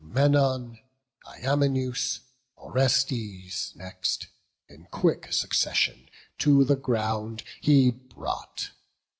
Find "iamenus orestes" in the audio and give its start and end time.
1.27-3.71